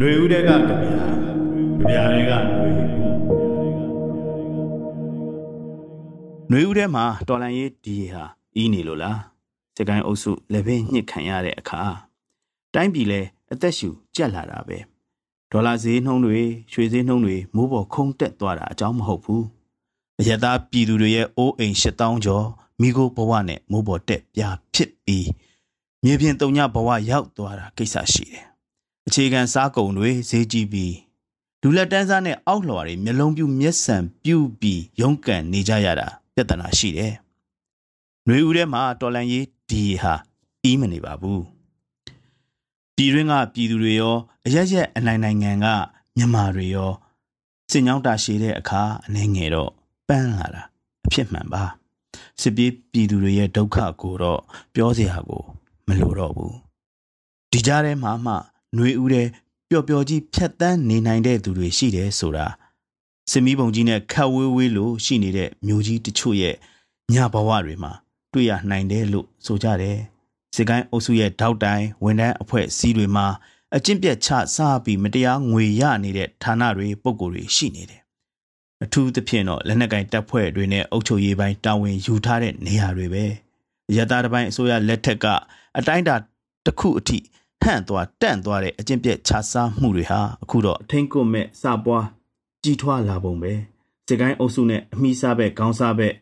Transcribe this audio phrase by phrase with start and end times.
[0.00, 0.72] လွေဦးတဲ့ကကြပြာကြ
[1.88, 2.32] ပြာတွေက
[6.50, 8.24] လွေလွေဦးတဲ့မှာတော်လန်ရေးဒီဟာ
[8.56, 9.18] အီးနေလို့လား
[9.76, 11.80] စကိုင်းအုပ်စုလက်ဖင်းညှစ်ခံရတဲ့အခါ
[12.74, 13.20] တိုင်းပြည်လဲ
[13.52, 14.78] အသက်ရှူကြက်လာတာပဲ
[15.50, 16.40] ဒေါ်လာဈေးနှုန်းတွေ
[16.72, 19.44] ရွှေဈေးနှုန်းတွေမိုးပေါ်ခုန်တက်သွားတာအကြောင်းမဟုတ်ဘူး
[20.20, 22.46] အရသာပြည်သူတွေရဲ့အိုးအိမ်၈တောင်းကျော်
[22.80, 25.28] မိโกဘဝနဲ့မိုးပေါ်တက်ပြာဖြစ်ပြီး
[26.04, 28.53] မြေပြင်တုံညဘဝရောက်သွားတာကိစ္စရှိတယ်
[29.06, 30.94] အခြေခံစားကုန်တွေဈေးကြီးပြီး
[31.60, 37.12] ဒူလက်တန်းစားနဲ့အောက်လွှာတွေမျိုးလုံးပြူမျက်စံပြူပြီးရုန်းကန်နေကြရတာပြဿနာရှိတယ်။
[38.26, 40.14] နှွေဦးထဲမှာတော်လန်ရေးဒီဟာ
[40.62, 41.42] အီးမနေပါဘူး။
[42.96, 44.16] ပြည်ရင်းကပြည်သူတွေရော
[44.46, 45.66] အရက်ရက်အနိုင်နိုင်ငံက
[46.16, 46.90] မြန်မာတွေရော
[47.70, 49.70] စင်ကြောင်းတာရှည်တဲ့အခါအနေငယ်တော့
[50.08, 50.62] ပန်းလာတာ
[51.04, 51.62] အဖြစ်မှန်ပါ။
[52.40, 54.40] စစ်ပြေးပြည်သူတွေရဲ့ဒုက္ခကိုတော့
[54.74, 55.42] ပြောစရာကို
[55.86, 56.54] မလိုတော့ဘူး။
[57.52, 58.34] ဒီကြားထဲမှာမှ
[58.74, 59.28] ຫນွေဦးတဲ့
[59.68, 62.46] ပျော်ပျော်ကြီးဖြတ်တန်းနေနိုင်တဲ့သူတွေရှိတယ်ဆိုတာ
[63.30, 66.54] စမီးပုံကြီးနဲ့ခတ်ဝေးဝေးလို့ရှိနေတဲ့မျိုးကြီးတချို့ရဲ့
[67.12, 67.92] ညဘဝတွေမှာ
[68.32, 69.98] တွေ့ရနိုင်တယ်လို့ဆိုကြတယ်။
[70.54, 73.26] စစ်ကိုင်းအုပ်စုရဲ့ထောက်တိုင်ဝန်ထမ်းအဖွဲ့အစည်းတွေမှာ
[73.76, 78.00] အကျင့်ပြတ်ချစားပြီးမတရားငွေရနေတဲ့ဌာနတွေပုံကိုယ်တွေရှိနေတယ်။
[78.84, 83.24] အထူးသဖြင့်တော့လက်နက်ကင်တပ်ဖွဲ့တွေနဲ့အုပ်ချုပ်ရေးပိုင်းတာဝန်ယူထားတဲ့နေရာတွေပဲ။
[83.96, 85.26] ရတာတပိုင်းအစိုးရလက်ထက်က
[85.78, 86.16] အတိုင်းတာ
[86.66, 87.18] တစ်ခုအထိ
[87.64, 92.06] ဟန့်သွားတန့်သွားတဲ့အကျင့်ပြက်ခြားစားမှုတွေဟာအခုတော့အထင်းကွတ်မဲ့စပွား
[92.64, 93.52] ကြီးထွားလာပုံပဲ
[94.06, 96.14] စစ်ကိုင်းအုပ်စုနဲ့အမိစားဘက်ခေါင်းစားဘက်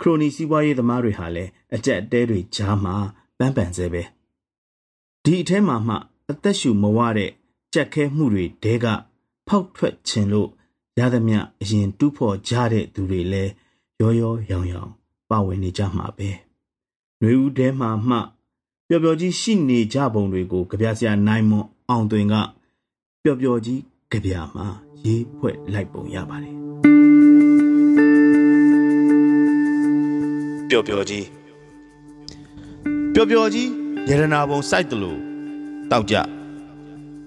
[0.00, 2.94] ခရိုနီစီးပွားရေးသမားတွေဟာလည်းအကြက်အတဲတွေကြားမှာ
[3.38, 4.02] ပန်းပန်စေပဲ
[5.24, 5.96] ဒီအထဲမှာမှ
[6.30, 7.30] အသက်ရှူမဝတဲ့
[7.74, 8.86] ကြက်ခဲမှုတွေတဲက
[9.48, 10.50] ဖောက်ထွက်ခြင်းလို့
[10.98, 13.52] ရသမျှအရင်တူးဖော်ကြတဲ့သူတွေလည်း
[14.00, 14.90] ရောရောရောင်ရောင်
[15.30, 16.30] ပါဝင်နေကြမှာပဲ။
[17.20, 18.18] နှွေဦးတဲမှာမှ
[18.88, 22.34] ပျော်ပျော်ကြီးရှိနေကြပုံတွေကိုကြပြဆရာနိုင်မွန်အောင်သွင်က
[23.22, 24.66] ပျော်ပျော်ကြီးကြပြမှာ
[25.04, 26.54] ရေးဖွဲ့လိုက်ပုံရပါတယ်
[30.68, 31.26] ပျော်ပျော်ကြီး
[33.14, 33.68] ပျော်ပျော်ကြီး
[34.08, 35.18] ရတနာပုံစိုက်တလို့
[35.90, 36.16] တောက်ကြ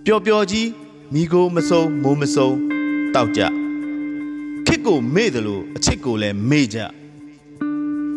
[0.05, 0.67] ပျော်ပျော်ကြီး
[1.13, 2.49] မိကိုမစုံမိုးမစုံ
[3.15, 3.41] တောက်ကြ
[4.67, 6.77] ခစ်ကိုမေ့တယ်လို့အချစ်ကိုလည်းမေ့ကြ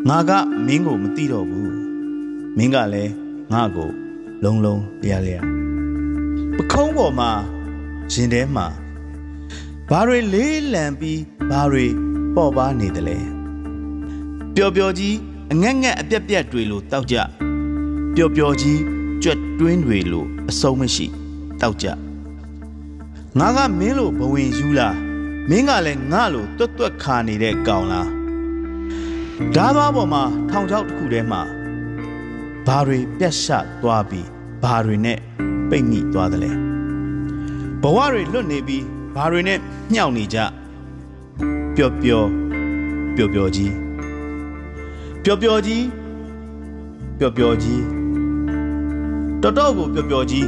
[0.08, 0.30] ငါက
[0.66, 1.74] မင်းကိုမသိတော့ဘူး
[2.56, 3.21] မင်းကလည်း
[3.52, 3.90] ငါ့ကို
[4.44, 5.46] လုံလုံလျားလျား
[6.56, 7.30] ပခုံးပေါ်မှာ
[8.12, 8.66] ရင်ထဲမှာ
[9.88, 11.20] ဘာတွေလေးလံပြီး
[11.50, 11.86] ဘာတွေ
[12.34, 13.18] ပေါ့ပါနေတယ်လဲ
[14.54, 15.16] ပျော်ပျော်ကြီး
[15.52, 17.16] အငက်ငက်အပြက်ပြက်တွေလို့တောက်ကြ
[18.16, 18.80] ပျော်ပျော်ကြီး
[19.22, 21.06] ကြွက်တွင်းတွေလို့အဆုံးမရှိ
[21.60, 21.86] တောက်ကြ
[23.38, 24.96] ငါကမင်းလို့ဘဝင်ယူလား
[25.48, 28.08] မင်းကလည်းငါလို့တွတ်တွတ်ခါနေတဲ့ကောင်လား
[29.54, 31.42] ဓားသွားပေါ်မှာထောင်ချောက်တစ်ခုထဲမှာ
[32.66, 33.52] ဘာတွေပြတ်ရှ
[33.82, 34.28] သွားပြီး
[34.62, 35.18] ဘာတွေနဲ့
[35.70, 36.50] ပိတ်မိသွားသလဲ
[37.82, 38.84] ဘဝတွေလွတ်နေပြီး
[39.14, 39.58] ဘာတွေနဲ့
[39.92, 40.38] ညှောက်နေကြ
[41.76, 42.28] ပျော်ပျော်
[43.16, 43.72] ပျော်ပျော်ကြီး
[45.24, 45.84] ပျော်ပျော်ကြီး
[47.18, 47.82] ပျော်ပျော်ကြီး
[49.42, 50.46] တော်တော်ကိုပျော်ပျော်ကြီး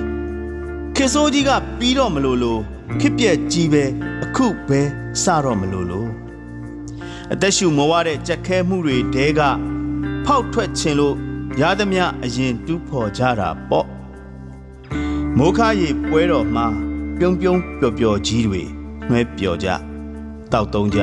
[0.96, 2.60] ခေဆိုးကြီးကပြီးတော့မလို့လို့
[3.00, 3.84] ခစ်ပြက်ကြီးပဲ
[4.25, 4.81] အခုပဲ
[5.22, 6.08] စတော့မလို့လို့
[7.32, 9.41] အသက်ရှူမဝတဲ့ကြက်ခဲမှုတွေတဲက
[10.25, 11.16] ဖောက်ထွက်ခြင်းလို့
[11.60, 13.88] ရသမျှအရင်တူးဖော်ကြတာပေါ့
[15.38, 16.66] မိုးခါရီပွဲတော်မှာ
[17.19, 18.62] ပြုံးပြုံးပျော်ပျော်ကြီးတွေ
[19.10, 19.69] နှွဲပျော်ကြ
[20.53, 21.00] တောက်တုံးကြ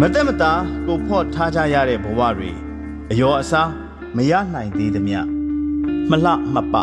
[0.00, 0.52] မတက်မတာ
[0.86, 2.50] ကိုဖော့ထားကြရတဲ့ဘဝတွေ
[3.10, 3.70] အယောအစား
[4.16, 5.20] မရနိုင်သေးသမျှ
[6.10, 6.74] မလှမပ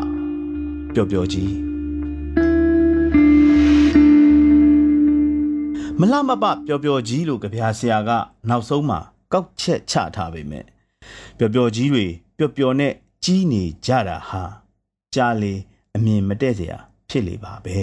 [0.94, 1.56] ပျော်ပျော်ကြီး
[6.00, 8.10] မလှမပပျော်ပျော်ကြီးလို့ကြပြဆရာက
[8.50, 9.00] နောက်ဆုံးမှာ
[9.34, 10.66] ကောက်ချက်ချထားပေမဲ့
[11.38, 12.06] ပျော်ပျော်ကြီးတွေ
[12.44, 12.94] ပျော်ပျော်နဲ့
[13.24, 14.44] ကြီးနေကြတာဟာ
[15.14, 15.54] ကြားလေ
[15.96, 16.78] အမြင်မတည့်စရာ
[17.10, 17.78] ဖြစ်လေပါပဲ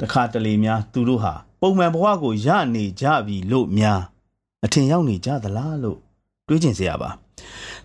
[0.00, 4.00] တခါတလေများသူတို့ဟာပုံမှန်ဘဝကိုရနေကြပြီလို့များ
[4.64, 5.98] အထင်ရောက်နေကြသလားလို့
[6.46, 7.10] တွေးကျင်စရာပါ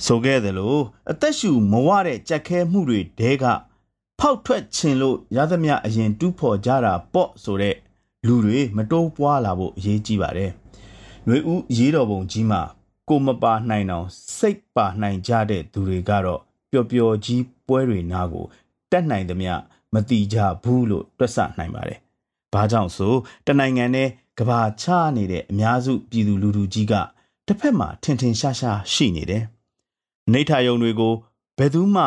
[0.05, 0.79] ဆိုခဲ့တယ်လို့
[1.11, 3.43] အသက်ရှူမဝတဲ့ကြက်ခဲမှုတွေတဲက
[4.19, 7.75] ဖောက်ထွက်ခြင်းလို့ရသမျှအရင်တူးဖော်ကြတာပေါ့ဆိုတဲ့
[8.27, 10.51] လူတွေမတိုးပွားလာဖို့အရေးကြီးပါတယ်။
[11.25, 12.61] ຫນွေဦးရေးတော်ပုံကြီးမှာ
[13.13, 14.07] ကိုမပါနိုင်အောင်
[14.37, 18.45] စိတ်ပါနိုင်ကြတဲ့သူတွေကတော့ပျော်ပျော်ကြီးပွဲတွေနာကို
[18.91, 19.53] တက်နိုင်သမျှ
[19.93, 21.99] မတိကြဘူးလို့တွက်ဆနိုင်ပါတယ်။
[22.53, 23.13] ဘာကြောင့်ဆို
[23.47, 24.85] တနိုင်ငံနဲ့ကဘာချ
[25.17, 26.93] နေတဲ့အများစုပြည်သူလူထုကြီးက
[27.47, 29.43] တစ်ဖက်မှာထင်ထင်ရှားရှားရှိနေတယ်။
[30.33, 31.13] နေထာယုံတွေကို
[31.57, 32.03] ဘယ်သူမှ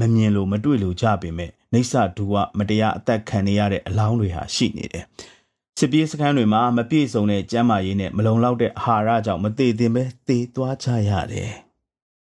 [0.00, 5.04] မမြင်လို့မတွေ့လို့ကြပေမဲ့နေဆဒူကမတရားအသက်ခံနေရတဲ့အလောင်းတွေဟာရှိနေတယ်။
[5.82, 11.52] စစ်ပြေးစခန်းတွေမှာမပြည့်စုံတဲ့ကျန်းမာရေးနဲ့မလုံလောက်တဲ့အာဟာရကြောင့်မသေးသင့်ပဲသေသွားကြရတယ်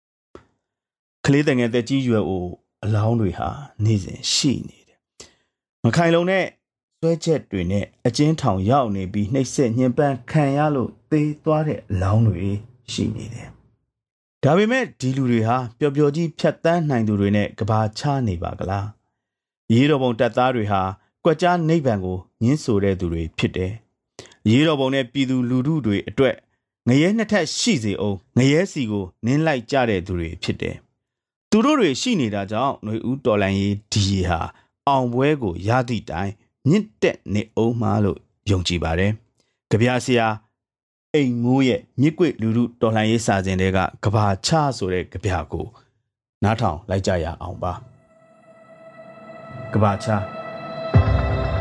[1.25, 2.45] ။ကလေးတငယ်သက်ကြီးရွယ်အို
[2.83, 3.49] အလောင်းတွေဟာ
[3.83, 4.99] နေ့စဉ်ရှိနေတယ်။
[5.83, 6.45] မခိုင်လုံတဲ့
[6.99, 12.47] စွဲချက်တွေနဲ့အကျဉ်းထောင်ရောက်နေပြီးနှိပ်စက်ညှဉ်းပန်းခံရလို့သေသွားတဲ့အလောင်းတွေ
[12.91, 13.47] ရှိနေတယ်။
[14.43, 18.87] ဒါပေမဲ့ဒီလူတွေဟာပျော်ပျော်ကြီးဖြတ်တန်းနိုင်သူတွေနဲ့ကဘာချနေပါကလား။
[19.73, 20.81] ရေးတော်ပုံတပ်သားတွေဟာ
[21.25, 23.71] ကွက်ကြားနိဗ္ဗာန်ကိုညှင်းဆိုတဲ့သူတွေဖြစ်တယ်။
[24.49, 26.35] ရေးတော်ပုံနဲ့ပြည်သူလူထုတွေအတွက်
[26.87, 30.75] ငရဲနှစ်ထပ်ရှိစေအောင်ငရဲစီကိုနင်းလိုက်ကြတဲ့သူတွေဖြစ်တယ်။
[31.51, 34.39] သူတို့တွေရှိနေတာကြောင့်ຫນွေဦးတော်လန်ရေးဒီရီဟာ
[34.87, 36.31] အောင်ပွဲကိုရသည့်တိုင်
[36.67, 38.19] မြင့်တက်နေအောင်မှလို့
[38.51, 39.11] ယုံကြည်ပါတယ်။
[39.69, 40.27] ကြပြဆရာ
[41.13, 45.65] အိမ်မိုးရဲ့မြစ်ကွေလူလူတော်လှန်ရေးစာစဉ်တွေကကဘာချဆိုတဲ့ကြပြကို
[46.43, 47.73] နားထောင်လိုက်ကြရအောင်ပါ။
[49.73, 50.38] ကဘာချ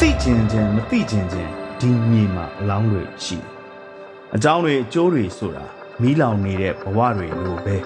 [0.03, 3.49] တိကျင်ချင်းမတိကျင်ချင်းဒီမြေမှာအလောင်းတွေရှိတယ်။
[4.35, 5.65] အကြောင်းတွေအကျိုးတွေဆိုတာ
[6.01, 7.77] မီးလောင်နေတဲ့ဘဝတွေလိုပဲ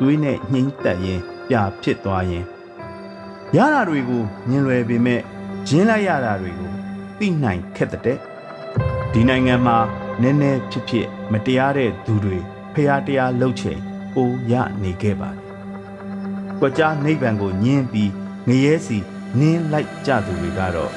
[0.00, 2.44] တွေးနဲ့နှိမ့်သက်ရင်ပြဖြစ်သွားရင်
[3.56, 5.20] ရတာတွေကိုမြင်လွယ်ပေမဲ့
[5.68, 6.72] ရင်းလိုက်ရတာတွေကို
[7.18, 8.18] သိနိုင်ခက်တဲ့
[9.12, 9.76] ဒီနိုင်ငံမှာ
[10.22, 12.38] နည်းနည်းဖြစ်ဖြစ်မတရားတဲ့သူတွေ
[12.74, 13.80] ဖျားတရားလှုပ်ချိန်
[14.14, 15.42] ပိုရနေခဲ့ပါတယ်။
[16.60, 18.10] ကွက်ကြားနိဗ္ဗာန်ကိုညင်းပြီး
[18.48, 18.98] ငရဲစီ
[19.40, 20.92] နင်းလိုက်ကြသူတွေကတော့